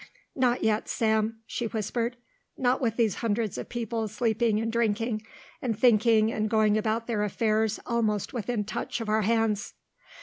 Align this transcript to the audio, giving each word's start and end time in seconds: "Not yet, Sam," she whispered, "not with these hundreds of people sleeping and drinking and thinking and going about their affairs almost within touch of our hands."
"Not 0.35 0.63
yet, 0.63 0.89
Sam," 0.89 1.41
she 1.45 1.67
whispered, 1.67 2.17
"not 2.57 2.81
with 2.81 2.97
these 2.97 3.17
hundreds 3.17 3.59
of 3.59 3.69
people 3.69 4.07
sleeping 4.07 4.59
and 4.59 4.71
drinking 4.71 5.21
and 5.61 5.77
thinking 5.77 6.31
and 6.33 6.49
going 6.49 6.75
about 6.75 7.05
their 7.05 7.21
affairs 7.23 7.79
almost 7.85 8.33
within 8.33 8.63
touch 8.63 8.99
of 8.99 9.09
our 9.09 9.21
hands." 9.21 9.75